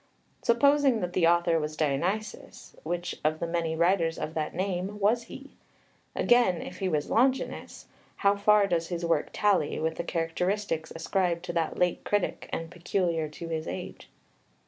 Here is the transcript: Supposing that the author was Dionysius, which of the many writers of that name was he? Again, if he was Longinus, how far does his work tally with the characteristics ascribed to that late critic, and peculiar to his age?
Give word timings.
Supposing 0.41 0.99
that 1.01 1.13
the 1.13 1.27
author 1.27 1.59
was 1.59 1.77
Dionysius, 1.77 2.75
which 2.81 3.17
of 3.23 3.39
the 3.39 3.45
many 3.45 3.75
writers 3.75 4.17
of 4.17 4.33
that 4.33 4.55
name 4.55 4.99
was 4.99 5.25
he? 5.25 5.51
Again, 6.15 6.59
if 6.59 6.79
he 6.79 6.89
was 6.89 7.11
Longinus, 7.11 7.85
how 8.15 8.35
far 8.35 8.65
does 8.65 8.87
his 8.87 9.05
work 9.05 9.29
tally 9.31 9.79
with 9.79 9.97
the 9.97 10.03
characteristics 10.03 10.91
ascribed 10.95 11.45
to 11.45 11.53
that 11.53 11.77
late 11.77 12.03
critic, 12.03 12.49
and 12.51 12.71
peculiar 12.71 13.29
to 13.29 13.49
his 13.49 13.67
age? 13.67 14.09